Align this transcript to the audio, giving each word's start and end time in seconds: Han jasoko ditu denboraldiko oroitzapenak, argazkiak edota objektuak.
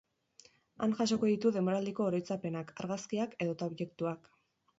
Han 0.85 0.95
jasoko 1.01 1.29
ditu 1.31 1.51
denboraldiko 1.57 2.07
oroitzapenak, 2.07 2.73
argazkiak 2.87 3.37
edota 3.47 3.71
objektuak. 3.75 4.29